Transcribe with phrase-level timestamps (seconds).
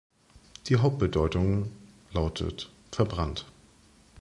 [0.65, 1.71] Die Hauptbedeutung
[2.11, 3.45] lautet „verbrannt“.